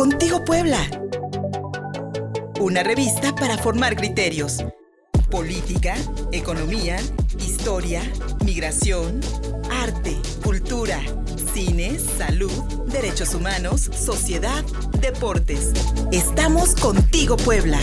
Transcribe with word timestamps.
Contigo 0.00 0.42
Puebla. 0.46 0.78
Una 2.58 2.82
revista 2.82 3.34
para 3.34 3.58
formar 3.58 3.96
criterios. 3.96 4.64
Política, 5.30 5.94
economía, 6.32 6.96
historia, 7.38 8.00
migración, 8.42 9.20
arte, 9.70 10.16
cultura, 10.42 11.02
cine, 11.52 11.98
salud, 11.98 12.50
derechos 12.86 13.34
humanos, 13.34 13.82
sociedad, 13.82 14.64
deportes. 15.02 15.70
Estamos 16.10 16.74
contigo 16.76 17.36
Puebla. 17.36 17.78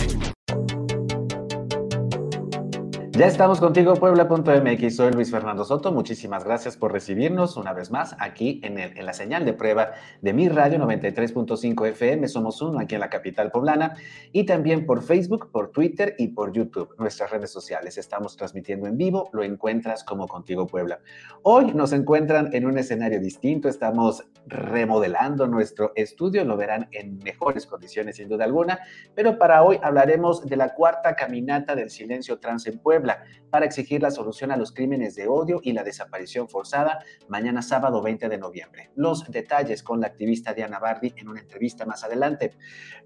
Ya 3.18 3.26
estamos 3.26 3.58
contigo, 3.58 3.94
Puebla.mx. 3.94 4.94
Soy 4.94 5.10
Luis 5.10 5.32
Fernando 5.32 5.64
Soto. 5.64 5.90
Muchísimas 5.90 6.44
gracias 6.44 6.76
por 6.76 6.92
recibirnos 6.92 7.56
una 7.56 7.72
vez 7.72 7.90
más 7.90 8.14
aquí 8.20 8.60
en, 8.62 8.78
en 8.78 9.04
la 9.04 9.12
señal 9.12 9.44
de 9.44 9.54
prueba 9.54 9.90
de 10.22 10.32
mi 10.32 10.48
radio 10.48 10.78
93.5 10.78 11.88
FM. 11.88 12.28
Somos 12.28 12.62
uno 12.62 12.78
aquí 12.78 12.94
en 12.94 13.00
la 13.00 13.10
capital 13.10 13.50
poblana 13.50 13.96
y 14.30 14.46
también 14.46 14.86
por 14.86 15.02
Facebook, 15.02 15.50
por 15.50 15.72
Twitter 15.72 16.14
y 16.16 16.28
por 16.28 16.52
YouTube, 16.52 16.94
nuestras 16.96 17.32
redes 17.32 17.50
sociales. 17.50 17.98
Estamos 17.98 18.36
transmitiendo 18.36 18.86
en 18.86 18.96
vivo. 18.96 19.30
Lo 19.32 19.42
encuentras 19.42 20.04
como 20.04 20.28
Contigo 20.28 20.68
Puebla. 20.68 21.00
Hoy 21.42 21.74
nos 21.74 21.92
encuentran 21.92 22.54
en 22.54 22.66
un 22.66 22.78
escenario 22.78 23.18
distinto. 23.18 23.68
Estamos 23.68 24.22
remodelando 24.46 25.48
nuestro 25.48 25.90
estudio. 25.96 26.44
Lo 26.44 26.56
verán 26.56 26.88
en 26.92 27.18
mejores 27.24 27.66
condiciones, 27.66 28.14
sin 28.14 28.28
duda 28.28 28.44
alguna. 28.44 28.78
Pero 29.16 29.38
para 29.38 29.64
hoy 29.64 29.80
hablaremos 29.82 30.46
de 30.46 30.56
la 30.56 30.72
cuarta 30.72 31.16
caminata 31.16 31.74
del 31.74 31.90
silencio 31.90 32.38
trans 32.38 32.68
en 32.68 32.78
Puebla 32.78 33.07
para 33.50 33.66
exigir 33.66 34.02
la 34.02 34.10
solución 34.10 34.50
a 34.50 34.56
los 34.56 34.72
crímenes 34.72 35.14
de 35.14 35.26
odio 35.26 35.60
y 35.62 35.72
la 35.72 35.84
desaparición 35.84 36.48
forzada 36.48 37.04
mañana 37.28 37.62
sábado 37.62 38.02
20 38.02 38.28
de 38.28 38.38
noviembre. 38.38 38.90
Los 38.94 39.30
detalles 39.30 39.82
con 39.82 40.00
la 40.00 40.08
activista 40.08 40.54
Diana 40.54 40.78
Bardi 40.78 41.14
en 41.16 41.28
una 41.28 41.40
entrevista 41.40 41.86
más 41.86 42.04
adelante. 42.04 42.52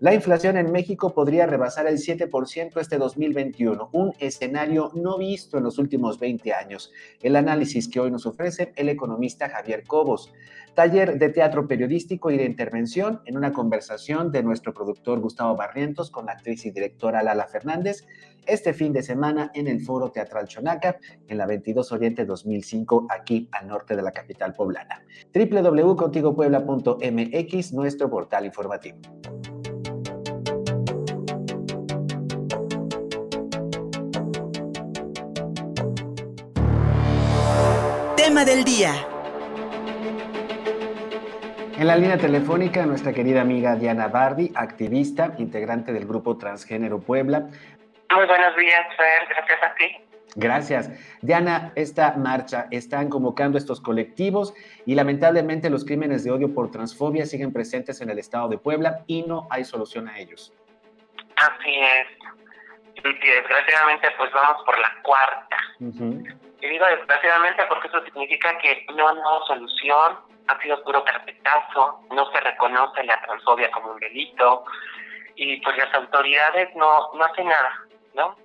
La 0.00 0.14
inflación 0.14 0.56
en 0.56 0.72
México 0.72 1.14
podría 1.14 1.46
rebasar 1.46 1.86
el 1.86 1.98
7% 1.98 2.80
este 2.80 2.98
2021, 2.98 3.90
un 3.92 4.12
escenario 4.18 4.90
no 4.94 5.18
visto 5.18 5.58
en 5.58 5.64
los 5.64 5.78
últimos 5.78 6.18
20 6.18 6.52
años. 6.52 6.92
El 7.20 7.36
análisis 7.36 7.88
que 7.88 8.00
hoy 8.00 8.10
nos 8.10 8.26
ofrece 8.26 8.72
el 8.76 8.88
economista 8.88 9.48
Javier 9.48 9.84
Cobos. 9.84 10.32
Taller 10.74 11.18
de 11.18 11.28
teatro 11.28 11.68
periodístico 11.68 12.30
y 12.30 12.38
de 12.38 12.44
intervención 12.44 13.20
en 13.26 13.36
una 13.36 13.52
conversación 13.52 14.32
de 14.32 14.42
nuestro 14.42 14.72
productor 14.72 15.20
Gustavo 15.20 15.54
Barrientos 15.54 16.10
con 16.10 16.26
la 16.26 16.32
actriz 16.32 16.64
y 16.64 16.70
directora 16.70 17.22
Lala 17.22 17.46
Fernández 17.46 18.06
este 18.46 18.72
fin 18.72 18.92
de 18.92 19.02
semana 19.02 19.50
en 19.54 19.66
el 19.68 19.82
Foro 19.82 20.10
Teatral 20.10 20.48
Chonaca, 20.48 20.98
en 21.28 21.38
la 21.38 21.46
22 21.46 21.92
Oriente 21.92 22.24
2005, 22.24 23.06
aquí 23.08 23.48
al 23.52 23.68
norte 23.68 23.94
de 23.94 24.02
la 24.02 24.10
capital 24.12 24.54
poblana. 24.54 25.04
www.contigopuebla.mx, 25.32 27.72
nuestro 27.72 28.10
portal 28.10 28.46
informativo. 28.46 28.98
Tema 38.16 38.44
del 38.44 38.64
día. 38.64 39.11
En 41.82 41.88
la 41.88 41.96
línea 41.96 42.16
telefónica, 42.16 42.86
nuestra 42.86 43.12
querida 43.12 43.40
amiga 43.40 43.74
Diana 43.74 44.06
Bardi, 44.06 44.52
activista, 44.54 45.34
integrante 45.38 45.92
del 45.92 46.06
Grupo 46.06 46.38
Transgénero 46.38 47.00
Puebla. 47.00 47.40
Muy 47.40 48.24
buenos 48.24 48.56
días, 48.56 48.86
Fer. 48.96 49.28
Gracias 49.28 49.62
a 49.64 49.74
ti. 49.74 49.96
Gracias. 50.36 51.18
Diana, 51.22 51.72
esta 51.74 52.12
marcha 52.12 52.68
están 52.70 53.08
convocando 53.08 53.58
estos 53.58 53.80
colectivos 53.80 54.54
y 54.86 54.94
lamentablemente 54.94 55.70
los 55.70 55.84
crímenes 55.84 56.22
de 56.22 56.30
odio 56.30 56.54
por 56.54 56.70
transfobia 56.70 57.26
siguen 57.26 57.52
presentes 57.52 58.00
en 58.00 58.10
el 58.10 58.20
estado 58.20 58.48
de 58.48 58.58
Puebla 58.58 59.02
y 59.08 59.24
no 59.24 59.48
hay 59.50 59.64
solución 59.64 60.06
a 60.06 60.20
ellos. 60.20 60.54
Así 61.34 61.80
es. 61.80 62.06
Y 62.94 63.02
desgraciadamente 63.02 64.06
pues 64.18 64.30
vamos 64.32 64.62
por 64.64 64.78
la 64.78 65.02
cuarta. 65.02 65.56
Y 65.80 66.68
digo 66.68 66.86
desgraciadamente 66.96 67.64
porque 67.68 67.88
eso 67.88 68.04
significa 68.04 68.56
que 68.58 68.86
no 68.94 69.08
hay 69.08 69.16
solución, 69.48 70.31
ha 70.48 70.58
sido 70.60 70.82
puro 70.84 71.04
carpetazo, 71.04 72.00
no 72.10 72.30
se 72.30 72.40
reconoce 72.40 73.04
la 73.04 73.20
transfobia 73.22 73.70
como 73.70 73.92
un 73.92 74.00
delito 74.00 74.64
y 75.34 75.60
pues 75.60 75.76
las 75.76 75.92
autoridades 75.94 76.74
no, 76.74 77.12
no 77.14 77.24
hacen 77.24 77.48
nada. 77.48 77.86
¿no? 78.14 78.36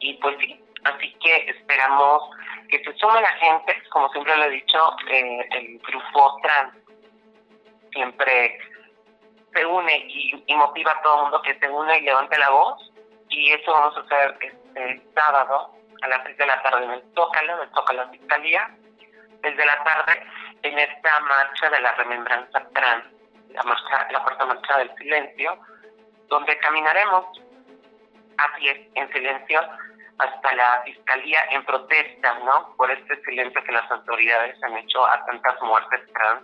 Y 0.00 0.14
pues 0.14 0.36
sí, 0.38 0.62
así 0.84 1.12
que 1.20 1.50
esperamos 1.50 2.22
que 2.68 2.82
se 2.84 2.92
sume 2.94 3.20
la 3.20 3.32
gente, 3.32 3.82
como 3.90 4.08
siempre 4.10 4.36
lo 4.36 4.44
he 4.44 4.50
dicho, 4.50 4.96
eh, 5.10 5.48
el 5.52 5.78
grupo 5.78 6.38
trans 6.42 6.74
siempre 7.92 8.58
se 9.54 9.64
une 9.64 9.96
y, 9.96 10.54
motiva 10.54 10.92
a 10.92 11.02
todo 11.02 11.16
el 11.16 11.22
mundo 11.22 11.42
que 11.42 11.58
se 11.58 11.68
une 11.68 11.98
y 11.98 12.02
levante 12.02 12.38
la 12.38 12.50
voz, 12.50 12.92
y 13.30 13.52
eso 13.52 13.72
vamos 13.72 13.96
a 13.96 14.00
hacer 14.00 14.36
este 14.40 15.02
sábado 15.14 15.74
a 16.02 16.08
las 16.08 16.22
6 16.24 16.36
de 16.36 16.46
la 16.46 16.62
tarde 16.62 16.84
en 16.84 16.90
el 16.92 17.12
Tócalo, 17.14 17.56
en 17.56 17.62
el 17.62 17.70
Tócalo 17.72 18.10
Fiscalía, 18.10 18.70
desde 19.40 19.66
la 19.66 19.82
tarde 19.82 20.22
en 20.62 20.78
esta 20.78 21.20
marcha 21.20 21.70
de 21.70 21.80
la 21.80 21.92
remembranza 21.92 22.68
trans, 22.74 23.04
la, 23.50 23.62
marcha, 23.62 24.08
la 24.10 24.22
cuarta 24.22 24.46
marcha 24.46 24.78
del 24.78 24.94
silencio, 24.96 25.58
donde 26.28 26.58
caminaremos 26.58 27.24
así 28.38 28.68
es, 28.68 28.78
en 28.94 29.12
silencio 29.12 29.60
hasta 30.18 30.54
la 30.54 30.82
fiscalía 30.84 31.40
en 31.50 31.64
protesta, 31.64 32.34
¿no? 32.40 32.74
Por 32.76 32.90
este 32.90 33.20
silencio 33.22 33.62
que 33.62 33.72
las 33.72 33.88
autoridades 33.90 34.60
han 34.62 34.76
hecho 34.76 35.06
a 35.06 35.24
tantas 35.26 35.60
muertes 35.62 36.00
trans, 36.12 36.42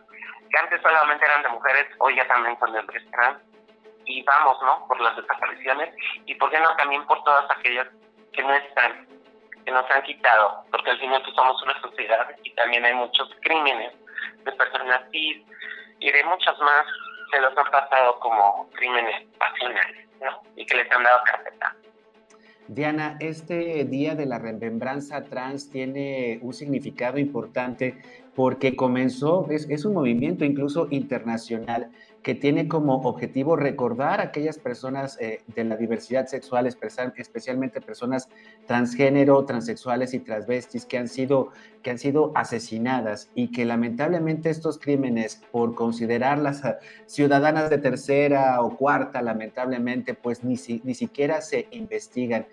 que 0.50 0.58
antes 0.58 0.80
solamente 0.80 1.24
eran 1.24 1.42
de 1.42 1.48
mujeres, 1.48 1.86
hoy 1.98 2.14
ya 2.14 2.26
también 2.28 2.56
son 2.58 2.72
de 2.72 2.78
hombres 2.78 3.10
trans. 3.10 3.42
Y 4.06 4.22
vamos, 4.22 4.58
¿no? 4.62 4.86
Por 4.86 5.00
las 5.00 5.16
desapariciones 5.16 5.94
y, 6.26 6.34
¿por 6.34 6.50
qué 6.50 6.60
no? 6.60 6.76
También 6.76 7.04
por 7.06 7.22
todas 7.24 7.50
aquellas 7.50 7.88
que 8.32 8.42
no 8.42 8.52
están, 8.52 9.08
que 9.64 9.72
nos 9.72 9.90
han 9.90 10.02
quitado, 10.02 10.64
porque 10.70 10.90
al 10.90 11.00
final 11.00 11.22
pues, 11.22 11.34
somos 11.34 11.60
una 11.62 11.80
sociedad 11.80 12.28
y 12.42 12.54
también 12.54 12.84
hay 12.84 12.94
muchos 12.94 13.28
crímenes 13.42 13.92
de 14.44 14.52
personas 14.52 15.02
cis 15.10 15.38
y 16.00 16.10
de 16.10 16.24
muchos 16.24 16.58
más 16.60 16.84
que 17.32 17.40
los 17.40 17.56
han 17.56 17.70
pasado 17.70 18.18
como 18.20 18.68
crímenes 18.74 19.26
pasionales, 19.38 20.08
¿no? 20.20 20.42
Y 20.56 20.66
que 20.66 20.76
les 20.76 20.90
han 20.92 21.02
dado 21.02 21.20
carpeta. 21.24 21.76
Diana, 22.68 23.16
este 23.20 23.84
Día 23.84 24.14
de 24.14 24.24
la 24.24 24.38
Remembranza 24.38 25.24
Trans 25.24 25.70
tiene 25.70 26.38
un 26.40 26.54
significado 26.54 27.18
importante 27.18 28.00
porque 28.34 28.74
comenzó, 28.74 29.46
es, 29.50 29.84
un 29.84 29.94
movimiento 29.94 30.44
incluso 30.44 30.88
internacional 30.90 31.90
que 32.24 32.34
tiene 32.34 32.68
como 32.68 33.02
objetivo 33.02 33.54
recordar 33.54 34.20
a 34.20 34.24
aquellas 34.24 34.58
personas 34.58 35.20
eh, 35.20 35.42
de 35.54 35.62
la 35.62 35.76
diversidad 35.76 36.26
sexual, 36.26 36.66
especialmente 36.66 37.82
personas 37.82 38.30
transgénero, 38.66 39.44
transexuales 39.44 40.14
y 40.14 40.20
transvestis 40.20 40.86
que 40.86 40.96
han, 40.96 41.06
sido, 41.06 41.50
que 41.82 41.90
han 41.90 41.98
sido 41.98 42.32
asesinadas 42.34 43.30
y 43.34 43.52
que 43.52 43.66
lamentablemente 43.66 44.48
estos 44.48 44.78
crímenes, 44.78 45.42
por 45.52 45.74
considerarlas 45.74 46.62
ciudadanas 47.04 47.68
de 47.68 47.76
tercera 47.76 48.62
o 48.62 48.74
cuarta, 48.74 49.20
lamentablemente, 49.20 50.14
pues 50.14 50.42
ni, 50.42 50.56
ni 50.82 50.94
siquiera 50.94 51.42
se 51.42 51.68
investigan. 51.72 52.46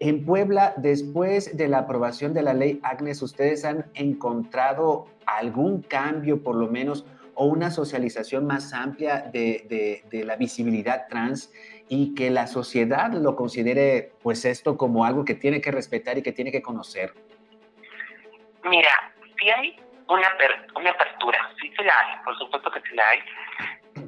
En 0.00 0.24
Puebla, 0.24 0.72
después 0.78 1.54
de 1.54 1.68
la 1.68 1.80
aprobación 1.80 2.32
de 2.32 2.42
la 2.42 2.54
ley 2.54 2.80
Agnes, 2.82 3.20
¿ustedes 3.20 3.66
han 3.66 3.84
encontrado 3.92 5.04
algún 5.26 5.82
cambio, 5.82 6.42
por 6.42 6.56
lo 6.56 6.68
menos, 6.68 7.04
o 7.34 7.46
una 7.46 7.70
socialización 7.70 8.46
más 8.46 8.72
amplia 8.72 9.20
de, 9.32 10.02
la 10.12 10.36
visibilidad 10.36 11.06
trans 11.08 11.52
y 11.88 12.14
que 12.14 12.30
la 12.30 12.46
sociedad 12.46 13.12
lo 13.12 13.36
considere, 13.36 14.12
pues, 14.22 14.44
esto 14.44 14.76
como 14.76 15.04
algo 15.04 15.24
que 15.24 15.34
tiene 15.34 15.60
que 15.60 15.70
respetar 15.70 16.18
y 16.18 16.22
que 16.22 16.32
tiene 16.32 16.52
que 16.52 16.62
conocer? 16.62 17.12
Mira, 18.64 18.90
si 19.38 19.50
hay 19.50 19.76
una, 20.08 20.28
una 20.76 20.90
apertura, 20.90 21.50
sí 21.60 21.72
se 21.76 21.82
la 21.84 21.92
hay, 21.98 22.24
por 22.24 22.38
supuesto 22.38 22.70
que 22.70 22.80
sí 22.80 22.94
la 22.94 23.08
hay. 23.08 23.18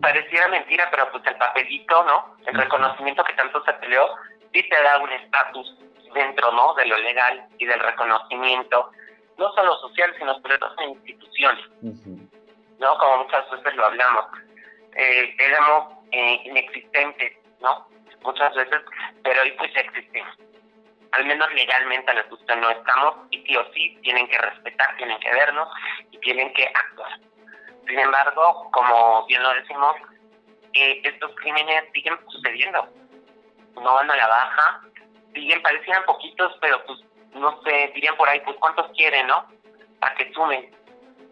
Pareciera 0.01 0.49
mentira, 0.49 0.89
pero 0.91 1.11
pues 1.11 1.25
el 1.27 1.37
papelito, 1.37 2.05
¿no? 2.05 2.37
El 2.47 2.55
reconocimiento 2.55 3.25
que 3.25 3.35
tanto 3.35 3.63
se 3.65 3.73
peleó, 3.75 4.07
sí 4.53 4.63
te 4.69 4.83
da 4.83 4.99
un 4.99 5.11
estatus 5.11 5.77
dentro 6.15 6.53
¿no? 6.53 6.75
de 6.75 6.87
lo 6.87 6.97
legal 6.99 7.47
y 7.59 7.67
del 7.67 7.81
reconocimiento, 7.81 8.91
no 9.37 9.53
solo 9.53 9.77
social, 9.81 10.15
sino 10.19 10.35
sobre 10.41 10.59
todo 10.59 10.75
en 10.79 10.91
instituciones, 10.91 11.65
¿no? 12.79 12.99
Como 12.99 13.25
muchas 13.25 13.51
veces 13.51 13.75
lo 13.75 13.87
hablamos. 13.87 14.27
Eh, 14.97 15.35
éramos 15.39 15.95
eh, 16.13 16.41
inexistentes, 16.45 17.33
¿no? 17.61 17.89
Muchas 18.23 18.55
veces, 18.55 18.81
pero 19.23 19.43
hoy 19.43 19.53
pues 19.53 19.73
ya 19.75 19.81
existimos. 19.81 20.35
Al 21.13 21.27
menos 21.27 21.53
legalmente 21.53 22.11
a 22.11 22.15
la 22.15 22.25
que 22.25 22.57
no 22.57 22.71
estamos 22.71 23.15
y 23.31 23.43
sí 23.43 23.57
o 23.57 23.73
sí 23.73 23.99
tienen 24.03 24.27
que 24.29 24.39
respetar, 24.39 24.97
tienen 24.97 25.19
que 25.21 25.31
vernos 25.31 25.69
y 26.11 26.19
tienen 26.19 26.53
que 26.55 26.67
actuar. 26.67 27.21
Sin 27.87 27.99
embargo, 27.99 28.71
como 28.73 29.27
bien 29.27 29.43
lo 29.43 29.55
decimos, 29.55 29.97
eh, 30.73 31.01
estos 31.05 31.35
crímenes 31.37 31.85
siguen 31.93 32.19
sucediendo. 32.29 32.89
No 33.75 33.95
van 33.95 34.11
a 34.11 34.17
la 34.17 34.27
baja, 34.27 34.81
siguen, 35.35 35.63
parecían 35.63 36.05
poquitos, 36.05 36.57
pero 36.61 36.85
pues 36.87 37.01
no 37.35 37.61
sé, 37.63 37.93
dirían 37.95 38.17
por 38.17 38.29
ahí, 38.29 38.41
pues 38.41 38.57
cuántos 38.59 38.91
quieren, 38.97 39.27
¿no? 39.27 39.47
Para 40.01 40.15
que 40.15 40.33
sumen 40.33 40.75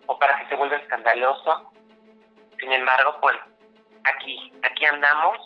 o 0.07 0.19
para 0.19 0.39
que 0.39 0.49
se 0.49 0.57
vuelva 0.57 0.77
escandaloso. 0.77 1.73
Sin 2.59 2.73
embargo, 2.73 3.17
pues 3.21 3.37
aquí, 4.05 4.53
aquí 4.63 4.85
andamos. 4.87 5.39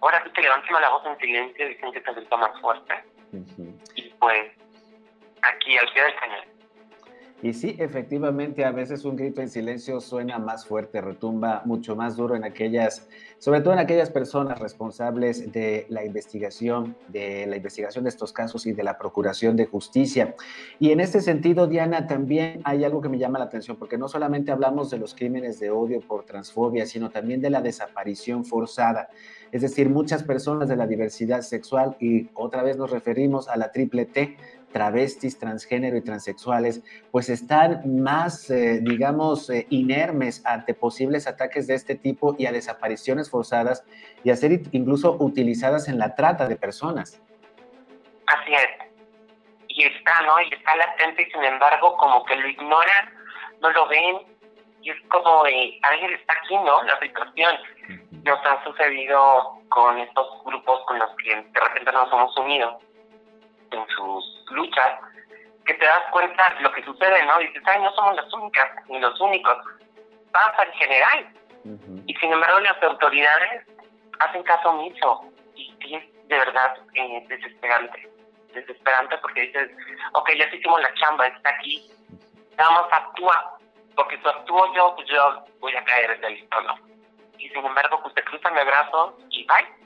Ahora 0.00 0.22
sí 0.24 0.30
que 0.30 0.42
levantemos 0.42 0.80
la 0.80 0.90
voz 0.90 1.06
en 1.06 1.18
silencio, 1.18 1.68
dicen 1.68 1.92
que 1.92 2.00
se 2.00 2.12
grita 2.12 2.36
más 2.36 2.60
fuerte. 2.60 3.04
Y 3.94 4.02
pues, 4.18 4.52
aquí 5.42 5.78
al 5.78 5.92
pie 5.92 6.02
del 6.02 6.14
cañón. 6.16 6.49
Y 7.42 7.54
sí, 7.54 7.74
efectivamente, 7.78 8.66
a 8.66 8.70
veces 8.70 9.06
un 9.06 9.16
grito 9.16 9.40
en 9.40 9.48
silencio 9.48 10.00
suena 10.02 10.38
más 10.38 10.66
fuerte, 10.66 11.00
retumba 11.00 11.62
mucho 11.64 11.96
más 11.96 12.14
duro 12.14 12.36
en 12.36 12.44
aquellas, 12.44 13.08
sobre 13.38 13.62
todo 13.62 13.72
en 13.72 13.78
aquellas 13.78 14.10
personas 14.10 14.58
responsables 14.58 15.50
de 15.50 15.86
la 15.88 16.04
investigación, 16.04 16.96
de 17.08 17.46
la 17.46 17.56
investigación 17.56 18.04
de 18.04 18.10
estos 18.10 18.34
casos 18.34 18.66
y 18.66 18.72
de 18.72 18.82
la 18.82 18.98
procuración 18.98 19.56
de 19.56 19.64
justicia. 19.64 20.34
Y 20.78 20.90
en 20.90 21.00
este 21.00 21.22
sentido, 21.22 21.66
Diana, 21.66 22.06
también 22.06 22.60
hay 22.64 22.84
algo 22.84 23.00
que 23.00 23.08
me 23.08 23.18
llama 23.18 23.38
la 23.38 23.46
atención, 23.46 23.78
porque 23.78 23.96
no 23.96 24.06
solamente 24.06 24.52
hablamos 24.52 24.90
de 24.90 24.98
los 24.98 25.14
crímenes 25.14 25.58
de 25.58 25.70
odio 25.70 26.02
por 26.02 26.24
transfobia, 26.24 26.84
sino 26.84 27.08
también 27.08 27.40
de 27.40 27.48
la 27.48 27.62
desaparición 27.62 28.44
forzada. 28.44 29.08
Es 29.50 29.62
decir, 29.62 29.88
muchas 29.88 30.22
personas 30.22 30.68
de 30.68 30.76
la 30.76 30.86
diversidad 30.86 31.40
sexual, 31.40 31.96
y 32.00 32.28
otra 32.34 32.62
vez 32.62 32.76
nos 32.76 32.90
referimos 32.90 33.48
a 33.48 33.56
la 33.56 33.72
triple 33.72 34.04
T, 34.04 34.36
travestis, 34.72 35.38
transgénero 35.38 35.96
y 35.96 36.02
transexuales, 36.02 36.82
pues 37.10 37.28
están 37.28 38.02
más, 38.02 38.50
eh, 38.50 38.80
digamos, 38.82 39.50
eh, 39.50 39.66
inermes 39.70 40.44
ante 40.46 40.74
posibles 40.74 41.26
ataques 41.26 41.66
de 41.66 41.74
este 41.74 41.94
tipo 41.94 42.34
y 42.38 42.46
a 42.46 42.52
desapariciones 42.52 43.30
forzadas 43.30 43.84
y 44.24 44.30
a 44.30 44.36
ser 44.36 44.52
incluso 44.72 45.16
utilizadas 45.20 45.88
en 45.88 45.98
la 45.98 46.14
trata 46.14 46.46
de 46.46 46.56
personas. 46.56 47.20
Así 48.26 48.54
es. 48.54 48.68
Y 49.68 49.84
está, 49.84 50.22
¿no? 50.22 50.40
Y 50.40 50.54
está 50.54 50.76
latente 50.76 51.22
y 51.22 51.30
sin 51.30 51.44
embargo 51.44 51.96
como 51.96 52.24
que 52.24 52.36
lo 52.36 52.48
ignoran, 52.48 53.14
no 53.60 53.70
lo 53.70 53.88
ven 53.88 54.16
y 54.82 54.90
es 54.90 54.96
como, 55.08 55.46
eh, 55.46 55.78
alguien 55.82 56.12
está 56.14 56.34
aquí, 56.42 56.54
¿no? 56.56 56.82
La 56.84 56.98
situación. 57.00 57.56
Nos 58.24 58.38
ha 58.46 58.64
sucedido 58.64 59.58
con 59.68 59.98
estos 59.98 60.44
grupos 60.44 60.80
con 60.86 60.98
los 60.98 61.10
que 61.16 61.36
de 61.36 61.60
repente 61.60 61.92
nos 61.92 62.12
hemos 62.12 62.36
unido 62.36 62.78
en 63.70 63.86
sus 63.88 64.39
luchas, 64.50 65.00
que 65.66 65.74
te 65.74 65.84
das 65.84 66.02
cuenta 66.10 66.54
de 66.56 66.62
lo 66.62 66.72
que 66.72 66.84
sucede, 66.84 67.24
¿no? 67.26 67.38
Dices, 67.38 67.62
ay, 67.66 67.80
no 67.82 67.92
somos 67.94 68.16
las 68.16 68.32
únicas 68.32 68.70
ni 68.88 68.98
los 68.98 69.18
únicos, 69.20 69.56
pasa 70.32 70.64
en 70.64 70.72
general. 70.72 71.32
Y 72.06 72.14
sin 72.14 72.32
embargo 72.32 72.58
las 72.60 72.82
autoridades 72.82 73.66
hacen 74.18 74.42
caso 74.44 74.70
omiso 74.70 75.24
y, 75.54 75.94
es 75.94 76.28
de 76.28 76.38
verdad 76.38 76.76
eh, 76.94 77.24
desesperante, 77.28 78.08
desesperante 78.54 79.18
porque 79.18 79.42
dices, 79.42 79.70
ok, 80.12 80.30
ya 80.38 80.46
hicimos 80.46 80.80
la 80.80 80.94
chamba, 80.94 81.26
está 81.26 81.50
aquí, 81.50 81.90
nada 82.56 82.70
más 82.70 82.92
actúa, 82.92 83.58
porque 83.94 84.16
si 84.18 84.28
actúo 84.28 84.74
yo, 84.74 84.94
pues 84.96 85.08
yo 85.08 85.44
voy 85.60 85.76
a 85.76 85.84
caer 85.84 86.12
en 86.12 86.24
el 86.24 86.48
¿no? 86.66 86.74
Y 87.36 87.48
sin 87.48 87.64
embargo, 87.64 88.00
pues 88.02 88.14
te 88.14 88.24
cruzan 88.24 88.56
el 88.56 88.66
brazo 88.66 89.18
y 89.30 89.46
bye 89.46 89.79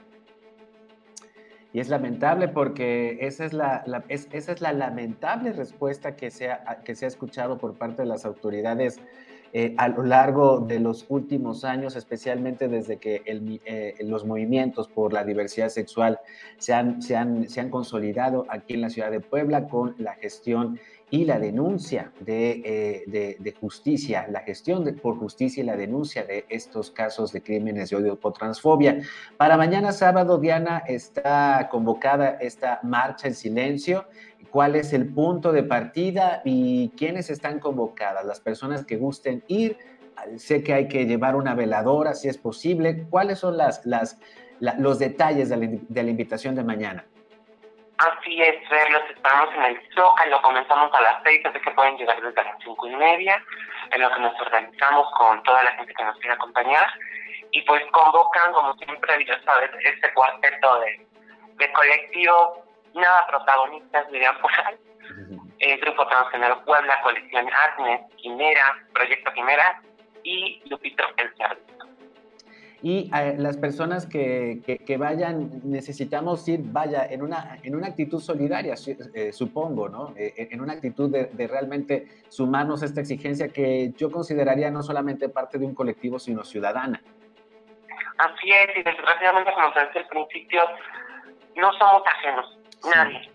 y 1.75 1.81
es 1.81 1.89
lamentable 1.89 2.47
porque 2.47 3.17
esa 3.19 3.43
es 3.43 3.51
la, 3.51 3.83
esa 4.07 4.53
es 4.53 4.61
la 4.61 4.71
lamentable 4.71 5.51
respuesta 5.51 6.15
que 6.15 6.31
se, 6.31 6.49
ha, 6.49 6.79
que 6.85 6.95
se 6.95 7.03
ha 7.03 7.09
escuchado 7.09 7.57
por 7.57 7.73
parte 7.73 8.03
de 8.03 8.07
las 8.07 8.23
autoridades 8.23 9.01
eh, 9.51 9.75
a 9.77 9.89
lo 9.89 10.03
largo 10.03 10.61
de 10.61 10.79
los 10.79 11.05
últimos 11.09 11.65
años, 11.65 11.97
especialmente 11.97 12.69
desde 12.69 12.95
que 12.95 13.23
eh, 13.25 13.93
los 14.05 14.23
movimientos 14.25 14.87
por 14.87 15.11
la 15.11 15.25
diversidad 15.25 15.67
sexual 15.67 16.21
se 16.59 16.73
han, 16.73 17.01
se, 17.01 17.17
han, 17.17 17.49
se 17.49 17.59
han 17.59 17.69
consolidado 17.69 18.45
aquí 18.47 18.75
en 18.75 18.79
la 18.79 18.89
ciudad 18.89 19.11
de 19.11 19.19
Puebla 19.19 19.67
con 19.67 19.95
la 19.97 20.13
gestión 20.13 20.79
y 21.15 21.23
la 21.23 21.39
denuncia 21.39 22.11
de, 22.19 23.05
eh, 23.07 23.53
justicia, 23.61 24.27
la 24.29 24.41
gestión 24.41 24.83
por 25.01 25.17
justicia 25.17 25.63
y 25.63 25.65
la 25.65 25.77
denuncia 25.77 26.25
de 26.25 26.45
estos 26.49 26.91
casos 26.91 27.31
de 27.31 27.41
crímenes 27.41 27.89
de 27.89 27.95
odio 27.95 28.19
por 28.19 28.33
transfobia. 28.33 28.99
Para 29.37 29.55
mañana 29.55 29.93
sábado, 29.93 30.37
Diana, 30.39 30.83
está 30.85 31.69
convocada 31.71 32.31
esta 32.41 32.81
marcha 32.83 33.29
en 33.29 33.35
silencio. 33.35 34.05
¿Cuál 34.51 34.75
es 34.75 34.91
el 34.91 35.07
punto 35.07 35.53
de 35.53 35.63
partida 35.63 36.41
y 36.43 36.89
quiénes 36.97 37.29
están 37.29 37.59
convocadas? 37.59 38.25
Las 38.25 38.41
personas 38.41 38.83
que 38.83 38.97
gusten 38.97 39.41
ir. 39.47 39.77
Sé 40.35 40.63
que 40.63 40.73
hay 40.73 40.89
que 40.89 41.05
llevar 41.05 41.37
una 41.37 41.55
veladora, 41.55 42.13
si 42.13 42.27
es 42.27 42.37
posible. 42.37 43.05
¿Cuáles 43.09 43.39
son 43.39 43.55
los 44.79 44.99
detalles 44.99 45.47
de 45.47 46.03
la 46.03 46.09
invitación 46.09 46.55
de 46.55 46.63
mañana? 46.65 47.05
Así 47.97 48.41
es, 48.41 48.57
los 48.91 49.09
estamos 49.09 49.53
en 49.55 49.63
el 49.63 49.89
Zócalo, 49.95 50.41
comenzamos 50.41 50.93
a 50.93 51.01
las 51.01 51.23
seis, 51.23 51.45
así 51.45 51.59
que 51.59 51.71
pueden 51.71 51.97
llegar 51.97 52.21
desde 52.21 52.43
las 52.43 52.57
cinco 52.61 52.87
y 52.87 52.95
media, 52.95 53.41
en 53.91 54.01
lo 54.01 54.13
que 54.13 54.19
nos 54.19 54.41
organizamos 54.41 55.07
con 55.17 55.41
toda 55.43 55.63
la 55.63 55.71
gente 55.71 55.93
que 55.93 56.03
nos 56.03 56.17
quiere 56.17 56.33
acompañar, 56.33 56.87
y 57.51 57.61
pues 57.61 57.83
convocan, 57.91 58.51
como 58.51 58.73
siempre, 58.75 59.25
ya 59.25 59.41
sabes, 59.43 59.71
este 59.81 60.13
cuarteto 60.13 60.79
de, 60.81 61.07
de 61.55 61.71
colectivo, 61.71 62.65
nada 62.93 63.27
protagonistas, 63.27 64.11
dirían 64.11 64.37
por 64.39 64.51
ahí, 64.51 64.75
el 65.59 65.79
Grupo 65.79 66.05
Transgénero 66.07 66.65
Puebla, 66.65 67.01
Colección 67.01 67.49
Agnes, 67.53 68.01
Quimera, 68.17 68.75
Proyecto 68.93 69.31
Quimera 69.31 69.81
y 70.23 70.61
Lupito 70.65 71.05
El 71.15 71.33
Cerdo. 71.37 71.94
Y 72.85 73.09
eh, 73.15 73.33
las 73.39 73.57
personas 73.57 74.05
que, 74.05 74.61
que, 74.85 74.97
vayan, 74.97 75.49
necesitamos 75.63 76.47
ir, 76.47 76.59
vaya, 76.65 77.03
en 77.09 77.23
una, 77.23 77.57
en 77.63 77.75
una 77.75 77.87
actitud 77.87 78.19
solidaria, 78.19 78.75
eh, 79.15 79.33
supongo, 79.33 79.89
¿no? 79.89 80.13
Eh, 80.15 80.49
en 80.51 80.61
una 80.61 80.73
actitud 80.73 81.09
de, 81.09 81.25
de, 81.33 81.47
realmente 81.47 82.05
sumarnos 82.29 82.83
a 82.83 82.85
esta 82.85 83.01
exigencia 83.01 83.47
que 83.47 83.91
yo 83.97 84.11
consideraría 84.11 84.69
no 84.69 84.83
solamente 84.83 85.29
parte 85.29 85.57
de 85.57 85.65
un 85.65 85.73
colectivo, 85.73 86.19
sino 86.19 86.43
ciudadana. 86.43 87.01
Así 88.19 88.51
es, 88.51 88.77
y 88.77 88.83
desgraciadamente, 88.83 89.51
como 89.55 89.73
te 89.73 89.79
decía 89.79 90.01
al 90.01 90.07
principio, 90.07 90.61
no 91.55 91.73
somos 91.79 92.03
ajenos, 92.05 92.59
nadie. 92.95 93.31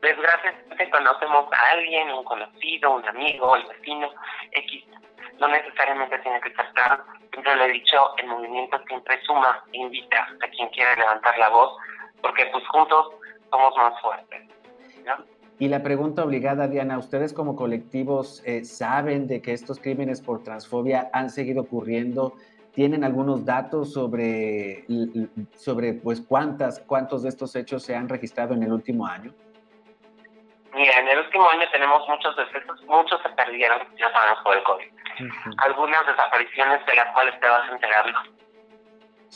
Desgraciadamente 0.00 0.90
conocemos 0.90 1.52
a 1.52 1.70
alguien, 1.72 2.08
un 2.08 2.22
conocido, 2.22 2.94
un 2.94 3.08
amigo, 3.08 3.56
el 3.56 3.66
vecino, 3.66 4.10
X. 4.52 4.84
No 5.42 5.48
necesariamente 5.48 6.16
tiene 6.20 6.40
que 6.40 6.50
estar 6.50 6.72
claro 6.72 7.02
siempre 7.32 7.56
lo 7.56 7.64
he 7.64 7.72
dicho, 7.72 7.96
el 8.18 8.28
movimiento 8.28 8.78
siempre 8.86 9.20
suma 9.24 9.64
e 9.72 9.78
invita 9.78 10.28
a 10.40 10.48
quien 10.48 10.68
quiera 10.68 10.94
levantar 10.94 11.36
la 11.36 11.48
voz, 11.48 11.76
porque 12.20 12.46
pues 12.52 12.64
juntos 12.68 13.08
somos 13.50 13.76
más 13.76 14.00
fuertes. 14.00 14.42
Y 15.58 15.68
la 15.68 15.82
pregunta 15.82 16.22
obligada, 16.22 16.68
Diana, 16.68 16.96
¿ustedes 16.96 17.32
como 17.32 17.56
colectivos 17.56 18.40
eh, 18.46 18.64
saben 18.64 19.26
de 19.26 19.42
que 19.42 19.52
estos 19.52 19.80
crímenes 19.80 20.20
por 20.20 20.44
transfobia 20.44 21.10
han 21.12 21.30
seguido 21.30 21.62
ocurriendo? 21.62 22.34
¿Tienen 22.72 23.02
algunos 23.02 23.44
datos 23.44 23.92
sobre, 23.92 24.84
sobre 25.56 25.94
pues, 25.94 26.20
cuántas, 26.20 26.78
cuántos 26.80 27.24
de 27.24 27.30
estos 27.30 27.56
hechos 27.56 27.82
se 27.82 27.96
han 27.96 28.08
registrado 28.08 28.54
en 28.54 28.62
el 28.62 28.72
último 28.72 29.06
año? 29.06 29.34
Mira, 30.74 31.00
en 31.00 31.08
el 31.08 31.18
último 31.18 31.48
año 31.50 31.66
tenemos 31.70 32.08
muchos 32.08 32.34
decesos, 32.34 32.82
muchos 32.84 33.20
se 33.22 33.28
perdieron, 33.30 33.78
ya 33.98 34.10
sabemos, 34.10 34.38
por 34.42 34.56
el 34.56 34.62
COVID. 34.62 35.01
Algunas 35.58 36.06
desapariciones 36.06 36.84
de 36.86 36.94
las 36.94 37.12
cuales 37.12 37.38
te 37.40 37.48
vas 37.48 37.70
enterando. 37.70 38.18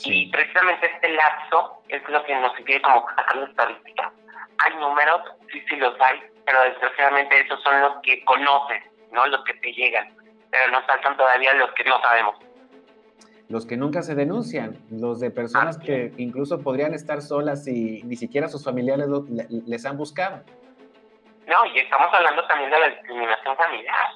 Y 0.03 0.29
precisamente 0.31 0.91
este 0.93 1.09
lapso 1.09 1.81
es 1.89 2.07
lo 2.07 2.23
que 2.23 2.35
nos 2.35 2.55
sigue 2.55 2.81
como 2.81 3.05
sacando 3.15 3.45
estadística. 3.47 4.11
Hay 4.59 4.75
números, 4.75 5.21
sí, 5.51 5.61
sí 5.67 5.75
los 5.77 5.99
hay, 5.99 6.21
pero 6.45 6.61
desgraciadamente 6.63 7.41
esos 7.41 7.61
son 7.63 7.81
los 7.81 7.93
que 8.03 8.23
conoces, 8.25 8.83
¿no? 9.11 9.25
Los 9.27 9.43
que 9.43 9.53
te 9.55 9.73
llegan. 9.73 10.15
Pero 10.51 10.71
nos 10.71 10.85
faltan 10.85 11.17
todavía 11.17 11.53
los 11.55 11.71
que 11.73 11.83
no 11.83 11.99
sabemos. 12.01 12.35
Los 13.49 13.65
que 13.65 13.77
nunca 13.77 14.01
se 14.01 14.13
denuncian, 14.13 14.77
los 14.91 15.19
de 15.19 15.31
personas 15.31 15.77
que 15.77 16.13
incluso 16.17 16.61
podrían 16.61 16.93
estar 16.93 17.21
solas 17.21 17.67
y 17.67 18.03
ni 18.03 18.17
siquiera 18.17 18.49
sus 18.49 18.63
familiares 18.63 19.07
les 19.65 19.85
han 19.85 19.97
buscado. 19.97 20.43
No, 21.47 21.65
y 21.65 21.79
estamos 21.79 22.13
hablando 22.13 22.45
también 22.47 22.69
de 22.69 22.79
la 22.79 22.89
discriminación 22.89 23.55
familiar, 23.55 24.09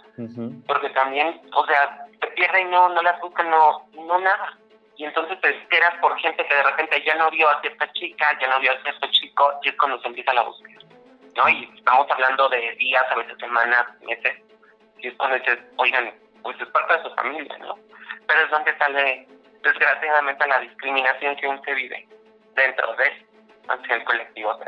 porque 0.67 0.89
también, 0.89 1.41
o 1.53 1.65
sea, 1.65 2.05
te 2.19 2.27
pierden 2.27 2.67
y 2.67 2.71
no, 2.71 2.89
no 2.89 3.01
las 3.01 3.19
buscan, 3.21 3.49
no, 3.49 3.87
no 3.93 4.19
nada. 4.19 4.57
Y 4.97 5.05
entonces 5.05 5.39
te 5.39 5.49
esperas 5.49 5.95
por 6.01 6.19
gente 6.19 6.45
que 6.45 6.53
de 6.53 6.63
repente 6.63 7.01
ya 7.05 7.15
no 7.15 7.31
vio 7.31 7.49
a 7.49 7.61
cierta 7.61 7.89
chica, 7.93 8.37
ya 8.39 8.47
no 8.49 8.59
vio 8.59 8.73
a 8.73 8.81
cierto 8.83 9.07
chico, 9.11 9.53
y 9.63 9.69
es 9.69 9.77
cuando 9.77 9.99
se 10.01 10.09
empieza 10.09 10.33
la 10.33 10.43
búsqueda. 10.43 10.81
¿no? 11.37 11.47
Y 11.47 11.71
estamos 11.77 12.05
hablando 12.11 12.49
de 12.49 12.75
días, 12.75 13.05
a 13.09 13.15
veces 13.15 13.37
semanas, 13.39 13.87
meses, 14.01 14.37
y 14.99 15.07
es 15.07 15.13
cuando 15.15 15.37
dices, 15.37 15.59
oigan, 15.77 16.13
pues 16.43 16.59
es 16.59 16.67
parte 16.67 16.97
de 16.97 17.03
su 17.03 17.15
familia, 17.15 17.57
¿no? 17.59 17.79
Pero 18.27 18.41
es 18.41 18.51
donde 18.51 18.77
sale, 18.77 19.27
desgraciadamente, 19.63 20.47
la 20.47 20.59
discriminación 20.59 21.37
que 21.37 21.47
uno 21.47 21.61
se 21.63 21.73
vive 21.75 22.07
dentro 22.55 22.93
de, 22.95 23.25
hacia 23.69 23.95
el 23.95 24.03
colectivo. 24.03 24.59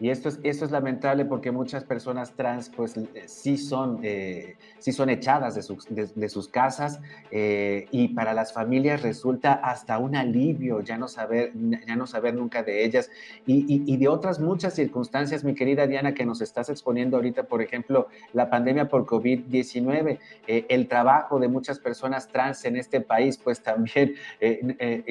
Y 0.00 0.08
esto 0.08 0.30
es, 0.30 0.40
esto 0.42 0.64
es 0.64 0.70
lamentable 0.70 1.26
porque 1.26 1.50
muchas 1.50 1.84
personas 1.84 2.32
trans 2.32 2.70
pues 2.70 2.96
eh, 2.96 3.24
sí 3.26 3.58
son, 3.58 4.00
eh, 4.02 4.56
sí 4.78 4.92
son 4.92 5.10
echadas 5.10 5.54
de 5.54 5.62
sus, 5.62 5.86
de, 5.90 6.28
sus 6.30 6.48
casas 6.48 7.00
eh, 7.30 7.86
y 7.90 8.08
para 8.08 8.32
las 8.32 8.54
familias 8.54 9.02
resulta 9.02 9.52
hasta 9.52 9.98
un 9.98 10.16
alivio 10.16 10.80
ya 10.80 10.96
no 10.96 11.06
saber, 11.06 11.52
ya 11.86 11.96
no 11.96 12.06
saber 12.06 12.34
nunca 12.34 12.62
de 12.62 12.82
ellas. 12.84 13.10
Y, 13.46 13.82
y, 13.86 13.96
de 13.98 14.08
otras 14.08 14.40
muchas 14.40 14.74
circunstancias, 14.74 15.44
mi 15.44 15.54
querida 15.54 15.86
Diana, 15.86 16.14
que 16.14 16.24
nos 16.24 16.40
estás 16.40 16.70
exponiendo 16.70 17.18
ahorita, 17.18 17.42
por 17.42 17.60
ejemplo, 17.60 18.08
la 18.32 18.48
pandemia 18.48 18.88
por 18.88 19.04
COVID-19, 19.04 20.18
el 20.46 20.88
trabajo 20.88 21.38
de 21.38 21.48
muchas 21.48 21.78
personas 21.78 22.28
trans 22.28 22.64
en 22.64 22.76
este 22.76 23.02
país 23.02 23.36
pues 23.36 23.62
también 23.62 24.14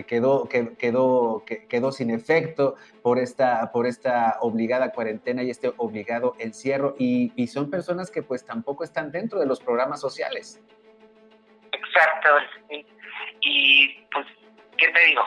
quedó, 0.07 0.49
quedó, 0.49 1.43
quedó 1.67 1.91
sin 1.91 2.09
efecto 2.09 2.75
por 3.03 3.19
esta, 3.19 3.71
por 3.71 3.85
esta 3.85 4.37
obligada 4.41 4.78
cuarentena 4.91 5.43
y 5.43 5.49
este 5.49 5.73
obligado 5.77 6.35
encierro 6.39 6.95
y, 6.97 7.47
son 7.47 7.69
personas 7.69 8.09
que 8.09 8.23
pues 8.23 8.45
tampoco 8.45 8.83
están 8.83 9.11
dentro 9.11 9.39
de 9.39 9.45
los 9.45 9.59
programas 9.59 9.99
sociales. 9.99 10.61
Exacto, 11.71 12.29
y 13.41 14.05
pues, 14.11 14.25
¿qué 14.77 14.87
te 14.89 14.99
digo? 15.05 15.23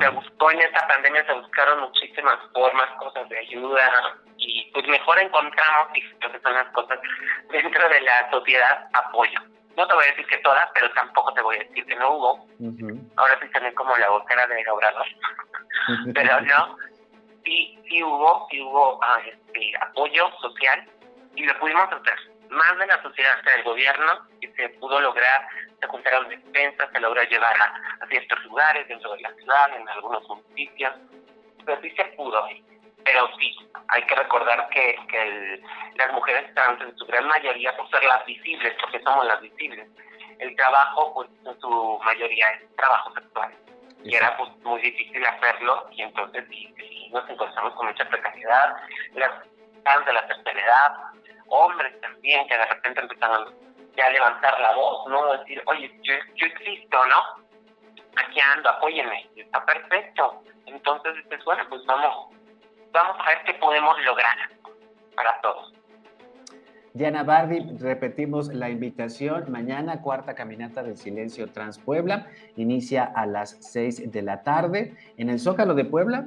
Se 0.00 0.08
buscó 0.08 0.50
en 0.50 0.60
esta 0.60 0.86
pandemia, 0.88 1.26
se 1.26 1.32
buscaron 1.34 1.80
muchísimas 1.80 2.38
formas, 2.54 2.88
cosas 2.98 3.28
de 3.28 3.38
ayuda 3.38 4.18
y 4.38 4.70
pues 4.72 4.88
mejor 4.88 5.20
encontramos, 5.20 5.88
y 5.94 6.00
creo 6.18 6.32
que 6.32 6.40
son 6.40 6.54
las 6.54 6.68
cosas, 6.72 6.98
dentro 7.50 7.88
de 7.88 8.00
la 8.00 8.30
sociedad 8.30 8.88
apoyo. 8.94 9.40
No 9.76 9.86
te 9.86 9.94
voy 9.94 10.04
a 10.04 10.08
decir 10.08 10.26
que 10.26 10.38
todas, 10.38 10.68
pero 10.74 10.90
tampoco 10.92 11.32
te 11.34 11.42
voy 11.42 11.56
a 11.56 11.58
decir 11.60 11.84
que 11.86 11.96
no 11.96 12.16
hubo. 12.16 12.48
Ahora 13.16 13.38
sí 13.40 13.48
también 13.52 13.74
como 13.74 13.96
la 13.96 14.08
vocera 14.10 14.46
de 14.46 14.70
Obrador. 14.70 15.06
pero 16.14 16.40
no, 16.40 16.76
sí, 17.48 17.78
sí 17.88 18.02
hubo, 18.02 18.46
sí 18.50 18.60
hubo 18.60 19.00
ah, 19.02 19.20
este, 19.26 19.72
apoyo 19.80 20.30
social 20.40 20.86
y 21.34 21.44
lo 21.44 21.58
pudimos 21.58 21.90
hacer. 21.90 22.18
Más 22.50 22.78
de 22.78 22.86
la 22.86 23.02
sociedad 23.02 23.42
que 23.42 23.50
del 23.50 23.62
gobierno 23.62 24.12
y 24.40 24.46
se 24.48 24.68
pudo 24.80 25.00
lograr, 25.00 25.48
se 25.80 25.86
juntaron 25.86 26.28
despensas, 26.28 26.90
se 26.92 27.00
logró 27.00 27.22
llevar 27.24 27.54
a, 27.60 28.06
ciertos 28.06 28.42
lugares 28.44 28.88
dentro 28.88 29.12
de 29.12 29.20
la 29.20 29.32
ciudad, 29.34 29.76
en 29.76 29.88
algunos 29.88 30.26
municipios, 30.28 30.92
pero 31.64 31.80
sí 31.82 31.90
se 31.90 32.04
pudo. 32.16 32.48
Pero 33.04 33.28
sí, 33.38 33.54
hay 33.88 34.02
que 34.04 34.14
recordar 34.14 34.68
que, 34.70 34.96
que 35.08 35.62
las 35.96 36.12
mujeres 36.12 36.54
trans 36.54 36.80
en 36.80 36.96
su 36.96 37.06
gran 37.06 37.26
mayoría, 37.28 37.76
por 37.76 37.88
ser 37.90 38.02
las 38.04 38.24
visibles, 38.24 38.74
porque 38.80 39.00
somos 39.02 39.26
las 39.26 39.40
visibles, 39.40 39.88
el 40.38 40.56
trabajo 40.56 41.14
pues 41.14 41.28
en 41.44 41.60
su 41.60 42.00
mayoría 42.04 42.48
es 42.50 42.76
trabajo 42.76 43.12
sexual 43.14 43.52
y 44.04 44.14
era 44.14 44.36
pues, 44.36 44.50
muy 44.62 44.80
difícil 44.80 45.24
hacerlo 45.24 45.88
y 45.90 46.02
entonces 46.02 46.44
sí, 46.50 47.08
nos 47.12 47.28
encontramos 47.28 47.74
con 47.74 47.86
mucha 47.86 48.08
precariedad, 48.08 48.76
las 49.14 50.06
de 50.06 50.12
la 50.12 50.26
tercera 50.26 50.60
edad, 50.60 50.92
hombres 51.48 51.98
también 52.00 52.46
que 52.46 52.58
de 52.58 52.66
repente 52.66 53.00
empezaron 53.00 53.54
ya 53.96 54.06
a 54.06 54.10
levantar 54.10 54.60
la 54.60 54.74
voz, 54.74 55.08
¿no? 55.08 55.32
Decir, 55.38 55.62
oye, 55.66 55.90
yo, 56.02 56.14
yo 56.34 56.46
existo, 56.46 57.06
¿no? 57.06 57.44
Aquí 58.16 58.38
ando, 58.40 58.68
apóyenme, 58.68 59.28
está 59.34 59.64
perfecto. 59.64 60.42
Entonces 60.66 61.14
dices, 61.16 61.44
bueno, 61.44 61.64
pues 61.68 61.84
vamos, 61.86 62.34
vamos 62.92 63.16
a 63.18 63.28
ver 63.28 63.44
qué 63.44 63.54
podemos 63.54 63.98
lograr 64.02 64.36
para 65.16 65.40
todos. 65.40 65.72
Diana 66.94 67.22
Bardi, 67.22 67.76
repetimos 67.78 68.48
la 68.48 68.70
invitación. 68.70 69.50
Mañana, 69.50 70.00
cuarta 70.02 70.34
caminata 70.34 70.82
del 70.82 70.96
silencio 70.96 71.50
Trans 71.52 71.78
Puebla. 71.78 72.26
Inicia 72.56 73.04
a 73.04 73.26
las 73.26 73.56
6 73.60 74.10
de 74.10 74.22
la 74.22 74.42
tarde 74.42 74.96
en 75.16 75.30
el 75.30 75.38
Zócalo 75.38 75.74
de 75.74 75.84
Puebla. 75.84 76.26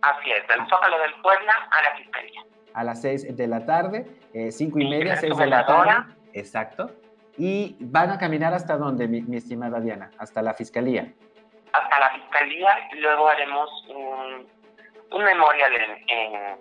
Así 0.00 0.30
es, 0.30 0.46
del 0.48 0.66
Zócalo 0.68 0.98
del 0.98 1.14
Puebla 1.22 1.52
a 1.70 1.82
la 1.82 1.96
Fiscalía. 1.96 2.42
A 2.72 2.84
las 2.84 3.02
6 3.02 3.36
de 3.36 3.46
la 3.46 3.64
tarde, 3.66 4.06
5 4.50 4.78
eh, 4.78 4.82
y 4.82 4.88
media, 4.88 5.16
6 5.16 5.36
de 5.36 5.46
la 5.46 5.66
tarde. 5.66 6.14
Exacto. 6.32 6.90
¿Y 7.36 7.76
van 7.80 8.10
a 8.10 8.18
caminar 8.18 8.54
hasta 8.54 8.76
dónde, 8.76 9.08
mi, 9.08 9.36
estimada 9.36 9.80
Diana? 9.80 10.10
¿Hasta 10.18 10.42
la 10.42 10.54
Fiscalía? 10.54 11.12
Hasta 11.72 12.00
la 12.00 12.10
Fiscalía 12.10 12.68
luego 13.00 13.28
haremos 13.28 13.70
un, 13.88 14.46
un 15.10 15.24
memorial 15.24 15.72
en, 15.74 15.90
en, 16.08 16.58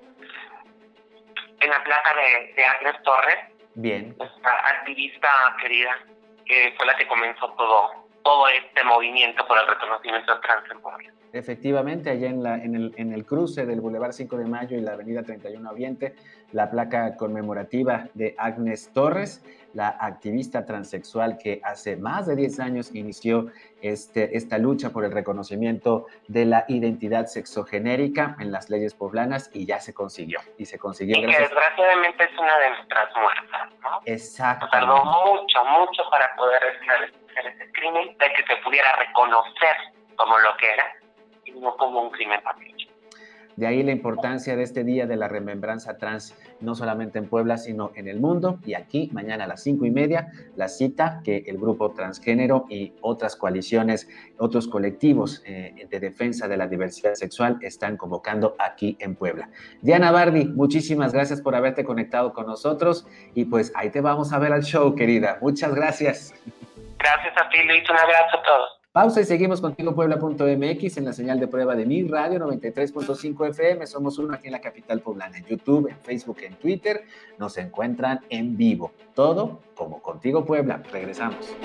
la 1.70 1.84
plaza 1.84 2.10
de, 2.16 2.54
de 2.54 2.66
Agnes 2.66 3.04
Torres. 3.04 3.38
Bien. 3.76 4.16
Nuestra 4.18 4.52
activista 4.68 5.30
querida, 5.60 5.98
que 6.46 6.74
fue 6.78 6.86
la 6.86 6.96
que 6.96 7.08
comenzó 7.08 7.50
todo 7.54 8.04
todo 8.24 8.48
este 8.48 8.84
movimiento 8.84 9.46
por 9.46 9.60
el 9.60 9.68
reconocimiento 9.68 10.40
trans 10.40 10.64
en 10.72 11.14
Efectivamente, 11.34 12.10
allá 12.10 12.30
en, 12.30 12.44
la, 12.44 12.56
en, 12.56 12.76
el, 12.76 12.94
en 12.96 13.12
el 13.12 13.26
cruce 13.26 13.66
del 13.66 13.82
Boulevard 13.82 14.12
5 14.12 14.38
de 14.38 14.46
Mayo 14.46 14.78
y 14.78 14.82
la 14.82 14.94
Avenida 14.94 15.24
31 15.24 15.70
Oriente, 15.70 16.16
la 16.54 16.70
placa 16.70 17.18
conmemorativa 17.18 18.08
de 18.14 18.36
Agnes 18.38 18.92
Torres, 18.94 19.44
la 19.74 19.88
activista 19.88 20.66
transexual 20.66 21.38
que 21.38 21.60
hace 21.64 21.96
más 21.98 22.28
de 22.28 22.36
10 22.36 22.60
años 22.60 22.94
inició 22.94 23.48
este, 23.82 24.38
esta 24.38 24.60
lucha 24.60 24.92
por 24.92 25.04
el 25.04 25.12
reconocimiento 25.12 26.06
de 26.28 26.46
la 26.46 26.66
identidad 26.68 27.26
sexogenérica 27.26 28.38
en 28.40 28.52
las 28.52 28.70
leyes 28.70 28.94
poblanas 28.94 29.50
y 29.52 29.66
ya 29.66 29.80
se 29.80 29.94
consiguió. 29.94 30.40
Y 30.58 30.66
se 30.66 30.78
consiguió 30.78 31.18
y 31.18 31.22
que 31.22 31.40
desgraciadamente 31.40 32.24
es 32.24 32.40
una 32.40 32.58
de 32.60 32.70
nuestras 32.70 33.10
muertas, 33.16 33.70
¿no? 33.82 34.02
Exacto. 34.06 34.68
Tardó 34.72 35.04
mucho, 35.04 35.66
mucho 35.66 36.04
para 36.12 36.36
poder 36.36 36.62
esclarecer 36.76 37.48
ese 37.48 37.72
crimen, 37.72 38.16
de 38.18 38.34
que 38.34 38.46
se 38.46 38.62
pudiera 38.64 38.96
reconocer 38.98 39.76
como 40.16 40.38
lo 40.38 40.56
que 40.58 40.72
era 40.72 40.86
y 41.46 41.52
no 41.54 41.76
como 41.78 42.04
un 42.04 42.12
crimen 42.12 42.42
patriótico. 42.44 42.83
De 43.56 43.68
ahí 43.68 43.84
la 43.84 43.92
importancia 43.92 44.56
de 44.56 44.64
este 44.64 44.84
día 44.84 45.06
de 45.06 45.16
la 45.16 45.28
remembranza 45.28 45.98
trans, 45.98 46.36
no 46.60 46.76
solamente 46.76 47.20
en 47.20 47.28
Puebla, 47.28 47.58
sino 47.58 47.92
en 47.96 48.08
el 48.08 48.20
mundo. 48.20 48.60
Y 48.66 48.74
aquí, 48.74 49.10
mañana 49.14 49.44
a 49.44 49.48
las 49.48 49.64
cinco 49.64 49.86
y 49.86 49.92
media, 49.92 50.32
la 50.56 50.68
cita 50.68 51.22
que 51.24 51.44
el 51.48 51.58
grupo 51.58 51.92
transgénero 51.92 52.66
y 52.70 52.94
otras 53.02 53.36
coaliciones, 53.36 54.10
otros 54.38 54.68
colectivos 54.68 55.44
eh, 55.46 55.88
de 55.90 56.00
defensa 56.00 56.48
de 56.48 56.58
la 56.58 56.68
diversidad 56.68 57.14
sexual 57.14 57.58
están 57.62 57.98
convocando 57.98 58.56
aquí 58.60 58.98
en 59.00 59.16
Puebla. 59.16 59.50
Diana 59.82 60.12
Bardi, 60.12 60.46
muchísimas 60.46 61.14
gracias 61.14 61.42
por 61.42 61.56
haberte 61.56 61.84
conectado 61.84 62.34
con 62.34 62.48
nosotros. 62.48 63.08
Y 63.36 63.46
pues 63.46 63.72
ahí 63.76 63.90
te 63.90 64.02
vamos 64.02 64.34
a 64.34 64.40
ver 64.40 64.54
al 64.54 64.64
show, 64.64 64.96
querida. 64.96 65.38
Muchas 65.42 65.74
gracias. 65.74 66.34
Gracias 66.98 67.34
a 67.38 67.50
ti, 67.50 67.58
Luis. 67.68 67.90
Un 67.90 67.98
abrazo 67.98 68.38
a 68.38 68.44
todos. 68.44 68.83
Pausa 68.94 69.22
y 69.22 69.24
seguimos 69.24 69.60
contigo 69.60 69.96
Puebla.mx 69.96 70.98
en 70.98 71.06
la 71.06 71.14
señal 71.14 71.40
de 71.40 71.48
prueba 71.48 71.76
de 71.76 71.84
mi 71.84 72.04
radio 72.04 72.38
93.5 72.38 73.50
FM. 73.50 73.88
Somos 73.88 74.20
uno 74.20 74.36
aquí 74.36 74.46
en 74.46 74.52
la 74.52 74.62
capital 74.62 75.02
poblana, 75.02 75.36
en 75.36 75.46
YouTube, 75.46 75.90
en 75.90 75.98
Facebook, 75.98 76.38
en 76.44 76.54
Twitter. 76.54 77.04
Nos 77.40 77.58
encuentran 77.58 78.20
en 78.30 78.56
vivo. 78.56 78.92
Todo 79.16 79.62
como 79.74 80.00
Contigo 80.00 80.46
Puebla. 80.46 80.84
Regresamos. 80.92 81.56